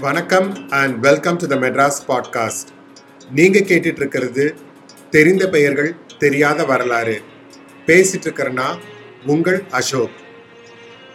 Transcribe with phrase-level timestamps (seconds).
[0.00, 2.68] வணக்கம் and welcome to the Madras podcast
[3.30, 4.54] நீங்கள் கேட்டுட்டு இருக்கிறது
[5.10, 7.22] தெரிந்த பெயர்கள் தெரியாத வரலாறு.
[7.86, 8.78] பேசிட்டு இருக்கிறனா
[9.26, 10.10] உங்கள் அசோக்.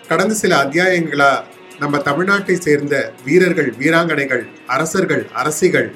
[0.07, 1.43] கடந்த சில அத்தியாயங்களா
[1.79, 5.93] நம்ம தமிழ்நாட்டை சேர்ந்த வீரர்கள் வீராங்கனைகள் அரசர்கள் அரசிகள்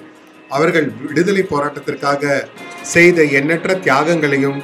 [0.50, 2.46] அவர்கள் விடுதலை போராட்டத்திற்காக
[2.82, 4.64] செய்த எண்ணற்ற தியாகங்களையும்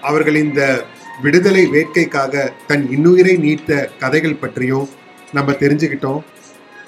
[0.00, 0.84] அவர்கள் இந்த
[1.22, 4.88] விடுதலை வேட்கைக்காக தன் இன்னுயிரை நீட்ட கதைகள் பற்றியும்
[5.32, 6.22] நம்ம தெரிஞ்சுக்கிட்டோம்.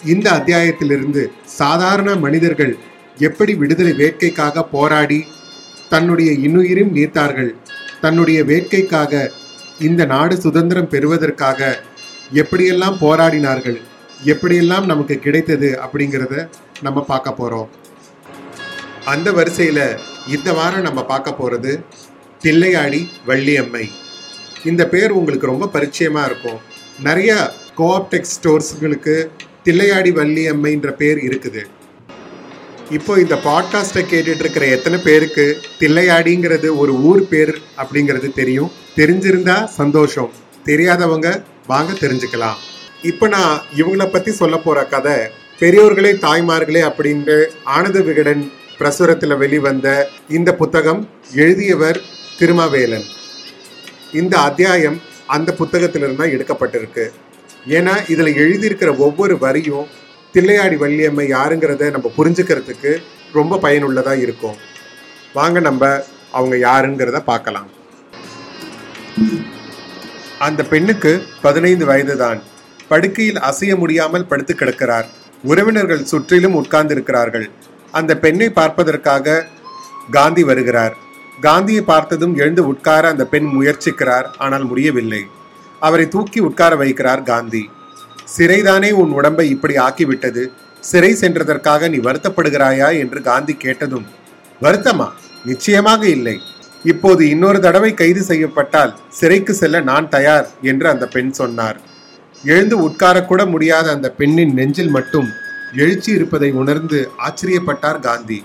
[0.05, 2.77] இந்த அத்தியாயத்திலிருந்து சாதாரண மனிதர்கள்
[3.19, 5.25] எப்படி விடுதலை வேட்கைக்காக போராடி
[5.89, 7.55] தன்னுடைய இன்னுயிரும் நீத்தார்கள்?
[8.01, 9.31] தன்னுடைய வேட்கைக்காக
[9.79, 11.83] இந்த நாடு சுதந்திரம் பெறுவதற்காக
[12.33, 13.81] எப்படியெல்லாம் போராடினார்கள்?
[14.25, 16.49] எப்படியெல்லாம் நமக்கு கிடைத்தது அப்படிங்கிறத
[16.83, 17.71] நம்ம பார்க்க போகிறோம்
[19.05, 21.85] அந்த வரிசையில் இந்த வாரம் நம்ம பார்க்க போகிறது
[22.43, 23.85] தில்லையாடி வள்ளியம்மை.
[24.65, 26.61] இந்த பேர் உங்களுக்கு ரொம்ப பரிச்சயமாக இருக்கும்.
[26.99, 29.31] நிறைய கோஆப்டெக் ஸ்டோர்ஸ்களுக்கு
[29.67, 31.63] தில்லையாடி வள்ளியம்மைன்ற பேர் இருக்குது.
[32.91, 35.45] இப்போ இந்த பாட்காஸ்ட்டை கேட்டுட்டு இருக்கிற எத்தனை பேருக்கு
[35.81, 38.71] தில்லையாடிங்கிறது ஒரு ஊர் பேர் அப்படிங்கிறது தெரியும்?
[38.97, 40.31] தெரிஞ்சிருந்தா சந்தோஷம்.
[40.69, 42.61] தெரியாதவங்க வாங்க தெரிஞ்சுக்கலாம்.
[43.03, 45.17] இப்போ நான் இவங்களை பற்றி சொல்ல போகிற கதை
[45.61, 49.89] பெரியோர்களே தாய்மார்களே அப்படின்னு ஆனந்த விகடன் பிரசுரத்தில் வெளிவந்த
[50.29, 52.01] இந்த புத்தகம் எழுதியவர்
[52.41, 53.07] திருமாவேலன்.
[54.13, 57.07] இந்த அத்தியாயம் அந்த புத்தகத்திலிருந்து தான் எடுக்கப்பட்டிருக்கு.
[57.69, 59.87] ஏன்னா இதில் எழுதியிருக்கிற ஒவ்வொரு வரியும்
[60.35, 64.57] தில்லையாடி வள்ளியம்மை யாருங்கிறத நம்ம புரிஞ்சுக்கிறதுக்கு ரொம்ப பயனுள்ளதாக இருக்கும்.
[65.33, 67.69] வாங்க நம்ம அவங்க யாருங்கிறத பார்க்கலாம்.
[70.39, 72.43] அந்த பெண்ணுக்கு பதினைந்து வயது தான்
[72.89, 75.07] படுக்கையில் அசைய முடியாமல் படுத்து கிடக்கிறார்.
[75.45, 77.47] உறவினர்கள் சுற்றிலும் உட்கார்ந்திருக்கிறார்கள்.
[77.93, 79.47] அந்த பெண்ணை பார்ப்பதற்காக
[80.11, 80.95] காந்தி வருகிறார்.
[81.41, 84.27] காந்தியை பார்த்ததும் எழுந்து உட்கார அந்த பெண் முயற்சிக்கிறார்.
[84.39, 85.23] ஆனால் முடியவில்லை.
[85.81, 87.71] அவரை தூக்கி உட்கார வைக்கிறார் காந்தி.
[88.37, 90.51] சிறைதானே உன் உடம்பை இப்படி ஆக்கிவிட்டது?
[90.81, 92.99] சிறை சென்றதற்காக நீ வருத்தப்படுகிறாயா?
[92.99, 94.07] என்று காந்தி கேட்டதும்
[94.63, 95.11] வருத்தமா?
[95.45, 96.41] நிச்சயமாக இல்லை.
[96.85, 101.81] இப்போது இன்னொரு தடவை கைது செய்யப்பட்டால் சிறைக்கு செல்ல நான் தயார் என்று அந்த பெண் சொன்னார்.
[102.45, 105.29] எழுந்து உட்காரக்கூட முடியாத அந்த பெண்ணின் நெஞ்சில் மட்டும்
[105.77, 108.45] எழுச்சி இருப்பதை உணர்ந்து ஆச்சரியப்பட்டார் காந்தி.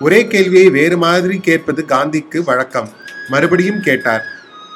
[0.00, 2.88] ஒரே கேள்வியை வேறு மாதிரி கேட்பது காந்திக்கு வழக்கம்.
[3.28, 4.24] மறுபடியும் கேட்டார்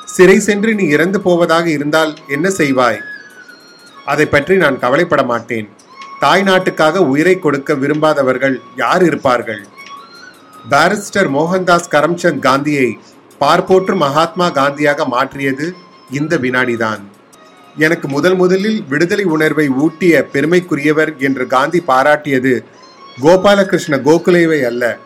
[0.07, 2.99] சிறை சென்று நீ இறந்து போவதாக இருந்தால் என்ன செய்வாய்?
[4.05, 5.69] அதை பற்றி நான் கவலைப்பட மாட்டேன்.
[6.21, 9.63] தாய் நாட்டுக்காக உயிரை கொடுக்க விரும்பாதவர்கள் யார் இருப்பார்கள்?
[10.71, 12.99] பாரிஸ்டர் மோகன்தாஸ் கரம்சந்த் காந்தியை
[13.39, 15.75] பார்ப்போற்று மகாத்மா காந்தியாக மாற்றியது
[16.11, 17.03] இந்த வினாடிதான்.
[17.77, 22.65] எனக்கு முதல் முதலில் விடுதலை உணர்வை ஊட்டிய பெருமைக்குரியவர் என்று காந்தி பாராட்டியது
[23.23, 24.99] கோபாலகிருஷ்ண கோகுலேவை அல்ல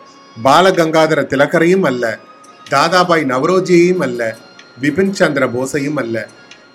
[0.43, 2.19] பாலகங்காதர திலகரையும் அல்ல
[2.69, 4.21] தாதாபாய் நவரோஜியையும் அல்ல
[4.81, 6.27] பிபின் சந்திர போஸையும் அல்ல.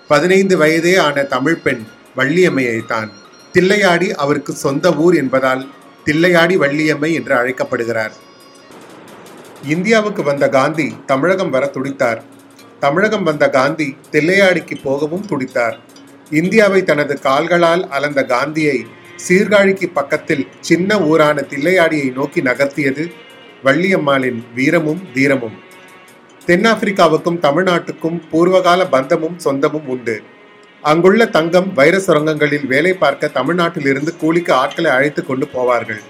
[0.07, 1.83] பதினைந்து வயதே ஆன தமிழ் பெண்
[2.17, 3.09] வள்ளியம்மையைத்தான்.
[3.53, 5.69] தில்லையாடி அவருக்கு சொந்த ஊர் என்பதால்
[6.05, 8.13] தில்லையாடி வள்ளியம்மை என்று அழைக்கப்படுகிறார்.
[9.67, 12.21] இந்தியாவுக்கு வந்த காந்தி தமிழகம் வர துடித்தார்.
[12.79, 15.77] தமிழகம் வந்த காந்தி தில்லையாடிக்கு போகவும் துடித்தார்.
[16.29, 18.85] இந்தியாவை தனது கால்களால் அளந்த காந்தியை
[19.27, 23.11] சீர்காழிக்கு பக்கத்தில் சின்ன ஊரான தில்லையாடியை நோக்கி நகர்த்தியது
[23.63, 25.71] வள்ளியம்மாளின் வீரமும் தீரமும்.
[26.47, 30.15] தென்னாப்பிரிக்காவுக்கும் தமிழ்நாட்டுக்கும் பூர்வகால பந்தமும் சொந்தமும் உண்டு.
[30.81, 36.01] அங்குள்ள தங்கம் வைர சுரங்கங்களில் வேலை பார்க்க தமிழ்நாட்டிலிருந்து கூலிக்கு ஆட்களை அழைத்து கொண்டு போவார்கள்.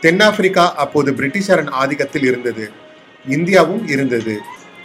[0.00, 2.70] தென்னாப்பிரிக்கா அப்போது பிரிட்டிஷரன் ஆதிக்கத்தில் இருந்தது.
[3.28, 4.38] இந்தியாவும் இருந்தது.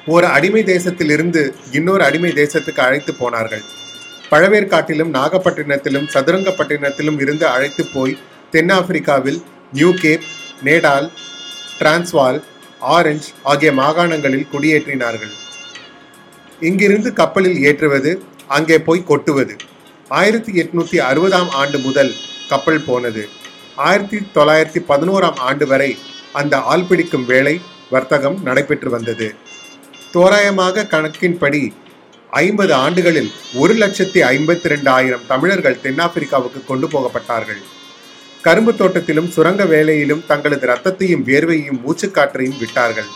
[0.05, 3.63] ஒரு அடிமை தேசத்தில் இருந்து இன்னொரு அடிமை தேசத்துக்கு அழைத்து போனார்கள்.
[4.31, 8.17] பழவேற்காட்டிலும் நாகப்பட்டினத்திலும் சதுரங்கப்பட்டினத்திலும் இருந்து அழைத்து போய்
[8.51, 9.41] தென்னாப்பிரிக்காவில்
[9.73, 10.27] நியூகேப்
[10.65, 11.09] நேடால்
[11.79, 12.39] டிரான்ஸ்வால்
[12.81, 15.33] ஆரஞ்ச் ஆகிய மாகாணங்களில் குடியேற்றினார்கள்.
[16.59, 19.55] இங்கிருந்து கப்பலில் ஏற்றுவது அங்கே போய் கொட்டுவது.
[20.07, 22.13] ஆயிரத்தி எட்நூத்தி அறுபதாம் ஆண்டு முதல்
[22.49, 23.29] கப்பல் போனது.
[23.75, 25.97] ஆயிரத்தி தொள்ளாயிரத்தி பதினோராம் ஆண்டு வரை
[26.33, 29.35] அந்த ஆள் பிடிக்கும் வேலை வர்த்தகம் நடைபெற்று வந்தது.
[30.11, 31.73] தோராயமாக கணக்கின்படி
[32.29, 37.61] ஐம்பது ஆண்டுகளில் ஒரு லட்சத்தி ஐம்பத்தி ரெண்டு ஆயிரம் தமிழர்கள் தென்னாப்பிரிக்காவுக்கு கொண்டு போகப்பட்டார்கள்.
[38.47, 43.09] கரும்பு தோட்டத்திலும் சுரங்க வேலையிலும் தங்களது ரத்தத்தையும் வேர்வையையும் மூச்சுக்காற்றையும் விட்டார்கள்.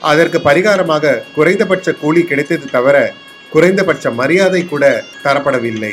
[0.00, 2.96] அதற்கு பரிகாரமாக குறைந்தபட்ச கூலி கிடைத்தது தவிர
[3.50, 5.92] குறைந்தபட்ச மரியாதை கூட தரப்படவில்லை.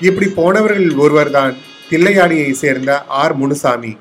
[0.00, 1.56] இப்படி போனவர்களில் ஒருவர்தான்
[1.90, 3.34] தில்லையாடியை சேர்ந்த ஆர்.
[3.34, 3.96] முனுசாமி.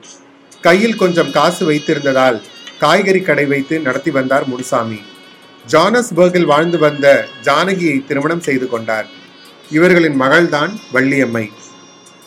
[0.61, 2.41] கையில் கொஞ்சம் காசு வைத்திருந்ததால்
[2.79, 5.01] காய்கறி கடை வைத்து நடத்தி வந்தார் முனுசாமி.
[5.71, 9.07] ஜானஸ்பர்கில் வாழ்ந்து வந்த ஜானகியை திருமணம் செய்து கொண்டார்.
[9.71, 11.45] இவர்களின் மகள்தான் வள்ளியம்மை.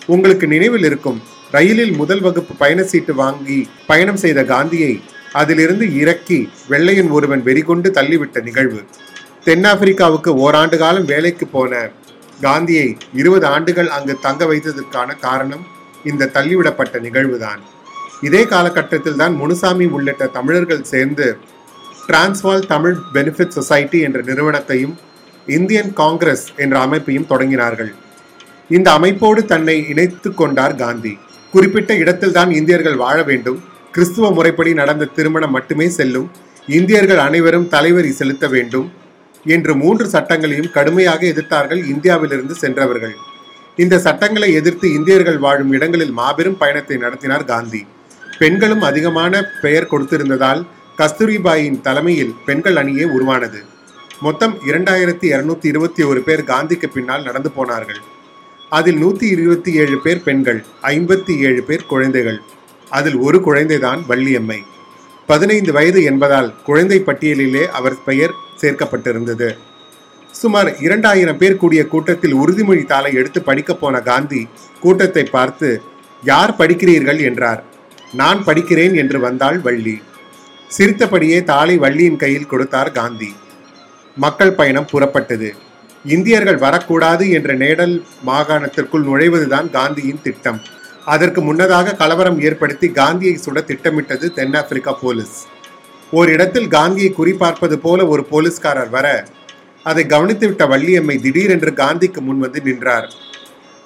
[0.06, 3.58] உங்களுக்கு நினைவில் இருக்கும் ரயிலில் முதல் வகுப்பு பயண சீட்டு வாங்கி
[3.90, 4.92] பயணம் செய்த காந்தியை
[5.40, 6.38] அதிலிருந்து இறக்கி
[6.72, 8.80] வெள்ளையன் ஒருவன் வெறிகொண்டு தள்ளிவிட்ட நிகழ்வு.
[9.46, 11.72] தென்னாப்பிரிக்காவுக்கு ஓராண்டு காலம் வேலைக்கு போன
[12.44, 12.88] காந்தியை
[13.20, 15.64] இருபது ஆண்டுகள் அங்கு தங்க வைத்ததற்கான காரணம்
[16.10, 17.60] இந்த தள்ளிவிடப்பட்ட நிகழ்வுதான்.
[18.26, 21.26] இதே காலகட்டத்தில் தான் முனுசாமி உள்ளிட்ட தமிழர்கள் சேர்ந்து
[22.08, 24.96] டிரான்ஸ்வால் தமிழ் பெனிஃபிட் சொசைட்டி என்ற நிறுவனத்தையும்
[25.58, 27.92] இந்தியன் காங்கிரஸ் என்ற அமைப்பையும் தொடங்கினார்கள்.
[28.76, 31.14] இந்த அமைப்போடு தன்னை இணைத்து கொண்டார் காந்தி.
[31.56, 33.58] குறிப்பிட்ட இடத்தில்தான் இந்தியர்கள் வாழ வேண்டும்.
[33.94, 36.28] கிறிஸ்துவ முறைப்படி நடந்த திருமணம் மட்டுமே செல்லும்.
[36.78, 38.88] இந்தியர்கள் அனைவரும் தலைவரி செலுத்த வேண்டும்
[39.54, 43.14] என்று மூன்று சட்டங்களையும் கடுமையாக எதிர்த்தார்கள் இந்தியாவிலிருந்து சென்றவர்கள்.
[43.82, 47.82] இந்த சட்டங்களை எதிர்த்து இந்தியர்கள் வாழும் இடங்களில் மாபெரும் பயணத்தை நடத்தினார் காந்தி.
[48.40, 50.62] பெண்களும் அதிகமான பெயர் கொடுத்திருந்ததால்
[51.00, 53.60] கஸ்தூரிபாயின் தலைமையில் பெண்கள் அணியே உருவானது.
[54.26, 58.02] மொத்தம் இரண்டாயிரத்தி இருநூத்தி இருபத்தி ஒரு பேர் காந்திக்கு பின்னால் நடந்து போனார்கள்.
[58.70, 62.40] அதில் நூற்றி இருபத்தி ஏழு பேர் பெண்கள் ஐம்பத்தி ஏழு பேர் குழந்தைகள்.
[62.90, 64.58] அதில் ஒரு குழந்தைதான் வள்ளியம்மை.
[65.26, 69.56] பதினைந்து வயது என்பதால் குழந்தை பட்டியலிலே அவர் பெயர் சேர்க்கப்பட்டிருந்தது.
[70.30, 74.48] சுமார் இரண்டாயிரம் பேர் கூடிய கூட்டத்தில் உறுதிமொழி தாளை எடுத்து படிக்கப் போன காந்தி
[74.80, 75.82] கூட்டத்தை பார்த்து
[76.22, 77.20] யார் படிக்கிறீர்கள்?
[77.20, 77.64] என்றார்.
[78.12, 80.02] நான் படிக்கிறேன் என்று வந்தாள் வள்ளி.
[80.68, 83.34] சிரித்தபடியே தாளை வள்ளியின் கையில் கொடுத்தார் காந்தி.
[84.16, 85.56] மக்கள் பயணம் புறப்பட்டது.
[86.06, 90.60] இந்தியர்கள் வரக்கூடாது என்ற நேடல் மாகாணத்திற்குள் நுழைவதுதான் காந்தியின் திட்டம்.
[91.04, 95.46] அதற்கு முன்னதாக கலவரம் ஏற்படுத்தி காந்தியை சுட திட்டமிட்டது தென்னாப்பிரிக்கா போலீஸ்.
[96.10, 99.26] ஓரிடத்தில் காந்தியை குறிப்பார்ப்பது போல ஒரு போலீஸ்காரர் வர
[99.82, 103.14] அதை கவனித்துவிட்ட வள்ளியம்மை திடீரென்று காந்திக்கு முன் வந்து நின்றார்.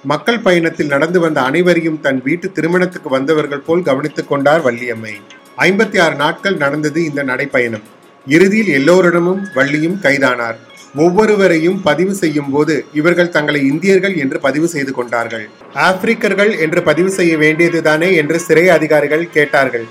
[0.04, 5.14] மக்கள் பயணத்தில் நடந்து வந்த அனைவரையும் தன் வீட்டு திருமணத்துக்கு வந்தவர்கள் போல் கவனித்துக் கொண்டார் வள்ளியம்மை.
[5.58, 7.86] ஐம்பத்தி ஆறு நாட்கள் நடந்தது இந்த நடைப்பயணம்.
[8.26, 10.68] இறுதியில் எல்லோரிடமும் வள்ளியும் கைதானார்.
[10.94, 15.44] ஒவ்வொருவரையும் பதிவு செய்யும் போது இவர்கள் தங்களை இந்தியர்கள் என்று பதிவு செய்து கொண்டார்கள்.
[15.88, 19.86] ஆப்பிரிக்கர்கள் என்று பதிவு செய்ய வேண்டியதுதானே என்று சிறை அதிகாரிகள் கேட்டார்கள்.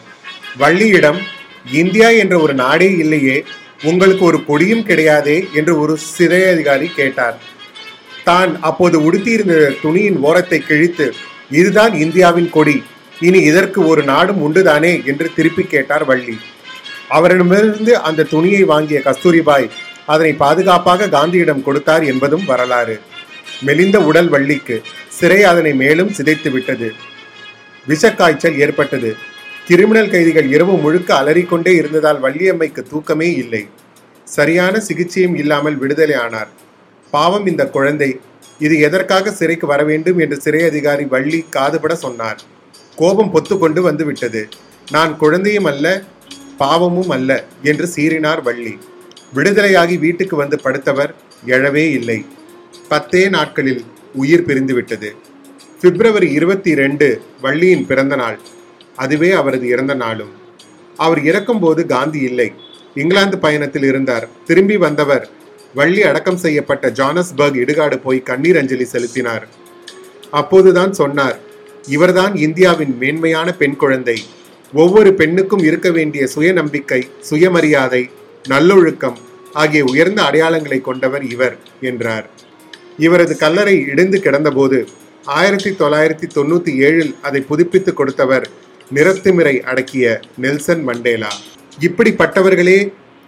[0.57, 1.19] வள்ளியிடம்
[1.81, 3.43] இந்தியா என்ற ஒரு நாடே இல்லையே
[3.83, 7.37] உங்களுக்கு ஒரு கொடியும் கிடையாதே என்று ஒரு சிறை அதிகாரி கேட்டார்.
[8.23, 11.13] தான் அப்போது உடுத்தியிருந்த துணியின் ஓரத்தை கிழித்து
[11.51, 12.77] இதுதான் இந்தியாவின் கொடி
[13.27, 16.35] இனி இதற்கு ஒரு நாடும் உண்டுதானே என்று திருப்பி கேட்டார் வள்ளி.
[17.09, 19.69] அவரிடமிருந்து அந்த துணியை வாங்கிய கஸ்தூரிபாய்
[20.13, 22.95] அதனை பாதுகாப்பாக காந்தியிடம் கொடுத்தார் என்பதும் வரலாறு.
[23.67, 24.75] மெலிந்த உடல் வள்ளிக்கு
[25.17, 26.89] சிறை அதனை மேலும் சிதைத்து விட்டது.
[27.87, 29.11] விஷக்காய்ச்சல் ஏற்பட்டது.
[29.67, 33.63] கிரிமினல் கைதிகள் இரவு முழுக்க அலறிக்கொண்டே இருந்ததால் வள்ளியம்மைக்கு தூக்கமே இல்லை.
[34.27, 36.49] சரியான சிகிச்சையும் இல்லாமல் விடுதலை ஆனார்.
[37.13, 38.09] பாவம் இந்த குழந்தை.
[38.65, 42.39] இது எதற்காக சிறைக்கு வர வேண்டும் என்று சிறை அதிகாரி வள்ளி காதுபட சொன்னார்.
[42.95, 44.41] கோபம் பொத்துக்கொண்டு வந்துவிட்டது.
[44.91, 45.85] நான் குழந்தையும் அல்ல
[46.57, 47.31] பாவமும் அல்ல
[47.61, 48.73] என்று சீறினார் வள்ளி.
[49.35, 51.13] விடுதலையாகி வீட்டுக்கு வந்து படுத்தவர்
[51.45, 52.25] எழவே இல்லை.
[52.87, 53.83] பத்தே நாட்களில்
[54.13, 55.09] உயிர் பிரிந்துவிட்டது.
[55.81, 58.39] பிப்ரவரி இருபத்தி ரெண்டு வள்ளியின் பிறந்த நாள்.
[58.95, 60.31] அதுவே அவரது இறந்த நாளும்.
[60.95, 62.53] அவர் இறக்கும்போது காந்தி இல்லை.
[62.95, 64.27] இங்கிலாந்து பயணத்தில் இருந்தார்.
[64.45, 65.29] திரும்பி வந்தவர்
[65.75, 69.47] வள்ளி அடக்கம் செய்யப்பட்ட ஜானஸ்பர்க் இடுகாடு போய் கண்ணீர் அஞ்சலி செலுத்தினார்.
[70.31, 71.39] அப்போதுதான் சொன்னார்
[71.87, 74.21] இவர்தான் இந்தியாவின் மேன்மையான பெண் குழந்தை.
[74.73, 78.09] ஒவ்வொரு பெண்ணுக்கும் இருக்க வேண்டிய சுயநம்பிக்கை சுயமரியாதை
[78.51, 79.17] நல்லொழுக்கம்
[79.61, 81.55] ஆகிய உயர்ந்த அடையாளங்களை கொண்டவர் இவர்
[81.89, 82.25] என்றார்.
[83.05, 84.79] இவரது கல்லறை இடிந்து கிடந்தபோது
[85.25, 88.45] ஆயிரத்தி தொள்ளாயிரத்தி தொண்ணூத்தி ஏழில் அதை புதுப்பித்து கொடுத்தவர்
[88.93, 90.05] நிறத்துமிரை அடக்கிய
[90.43, 91.31] நெல்சன் மண்டேலா.
[91.87, 92.79] இப்படிப்பட்டவர்களே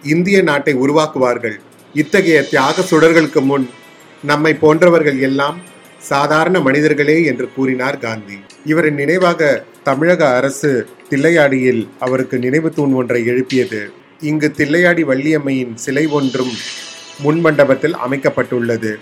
[0.02, 1.56] இந்திய நாட்டை உருவாக்குவார்கள்.
[1.94, 3.66] இத்தகைய தியாக சுடர்களுக்கு முன்
[4.24, 5.58] நம்மை போன்றவர்கள் எல்லாம்
[6.10, 8.38] சாதாரண மனிதர்களே என்று கூறினார் காந்தி.
[8.64, 9.50] இவரின் நினைவாக
[9.88, 10.70] தமிழக அரசு
[11.10, 13.82] தில்லையாடியில் அவருக்கு நினைவு தூண் ஒன்றை எழுப்பியது.
[14.22, 16.52] இங்கு தில்லையாடி வள்ளியம்மையின் சிலை ஒன்றும்
[17.18, 18.92] முன் மண்டபத்தில் அமைக்கப்பட்டுள்ளது.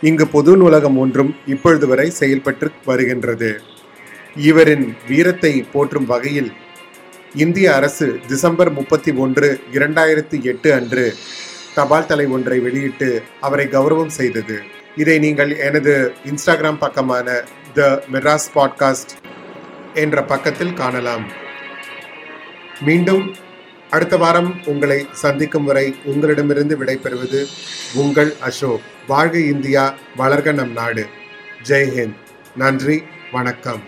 [0.00, 3.62] இங்கு பொது நூலகம் ஒன்றும் இப்பொழுது வரை செயல்பட்டு வருகின்றது.
[4.36, 6.52] இவரின் வீரத்தை போற்றும் வகையில்
[7.34, 11.14] இந்திய அரசு டிசம்பர் முப்பத்தி ஒன்று இரண்டாயிரத்தி எட்டு அன்று
[11.74, 14.58] தபால் தலை ஒன்றை வெளியிட்டு அவரை கௌரவம் செய்தது.
[14.96, 15.94] இதை நீங்கள் எனது
[16.24, 17.44] இன்ஸ்டாகிராம் பக்கமான
[17.74, 19.14] த மெட்ராஸ் பாட்காஸ்ட்
[19.94, 21.24] என்ற பக்கத்தில் காணலாம்.
[22.80, 23.24] மீண்டும்
[23.94, 27.46] அடுத்த வாரம் உங்களை சந்திக்கும் வரை உங்களிடமிருந்து விடைபெறுவது
[27.94, 28.80] உங்கள் அசோக்.
[29.06, 31.06] வாழ்க இந்தியா வளர்க நம் நாடு.
[31.62, 32.16] ஜெய் ஹிந்த்.
[32.56, 33.82] நன்றி வணக்கம்.